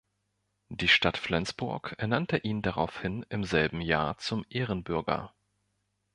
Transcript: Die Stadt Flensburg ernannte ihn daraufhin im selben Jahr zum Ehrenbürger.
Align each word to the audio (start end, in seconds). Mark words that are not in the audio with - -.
Die 0.69 0.87
Stadt 0.87 1.15
Flensburg 1.15 1.93
ernannte 1.99 2.37
ihn 2.37 2.63
daraufhin 2.63 3.23
im 3.29 3.43
selben 3.43 3.81
Jahr 3.81 4.17
zum 4.17 4.43
Ehrenbürger. 4.49 5.31